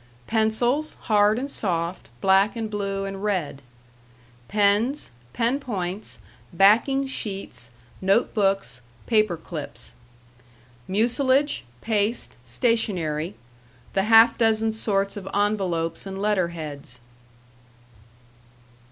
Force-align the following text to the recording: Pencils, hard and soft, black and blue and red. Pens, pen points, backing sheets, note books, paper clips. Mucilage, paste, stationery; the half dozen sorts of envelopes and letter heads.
Pencils, 0.25 0.95
hard 1.01 1.37
and 1.37 1.51
soft, 1.51 2.09
black 2.21 2.55
and 2.55 2.71
blue 2.71 3.05
and 3.05 3.23
red. 3.23 3.61
Pens, 4.47 5.11
pen 5.31 5.59
points, 5.59 6.17
backing 6.51 7.05
sheets, 7.05 7.69
note 8.01 8.33
books, 8.33 8.81
paper 9.05 9.37
clips. 9.37 9.93
Mucilage, 10.87 11.65
paste, 11.81 12.35
stationery; 12.43 13.35
the 13.93 14.05
half 14.05 14.39
dozen 14.39 14.73
sorts 14.73 15.17
of 15.17 15.29
envelopes 15.35 16.07
and 16.07 16.19
letter 16.19 16.47
heads. 16.47 16.99